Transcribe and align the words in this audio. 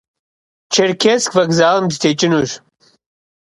Черкесск 0.73 1.31
вокзалым 1.37 1.85
дытекӏынущ. 1.91 2.51